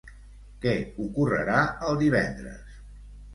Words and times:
Què 0.63 0.71
ocorrerà 1.03 1.59
el 1.91 2.01
divendres? 2.01 2.81